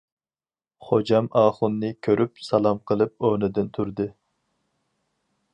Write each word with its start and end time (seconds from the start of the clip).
خوجام 0.85 1.27
ئاخۇننى 1.41 1.91
كۆرۈپ، 2.09 2.41
سالام 2.47 2.83
قىلىپ 2.93 3.29
ئورنىدىن 3.29 3.73
تۇردى. 3.79 4.11